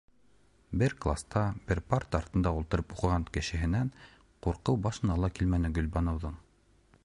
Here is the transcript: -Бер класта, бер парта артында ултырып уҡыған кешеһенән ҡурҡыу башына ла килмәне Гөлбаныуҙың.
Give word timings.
-Бер 0.81 0.93
класта, 1.05 1.43
бер 1.71 1.81
парта 1.93 2.21
артында 2.21 2.53
ултырып 2.61 2.95
уҡыған 2.97 3.27
кешеһенән 3.37 3.93
ҡурҡыу 4.47 4.83
башына 4.89 5.21
ла 5.25 5.33
килмәне 5.41 5.75
Гөлбаныуҙың. 5.79 6.45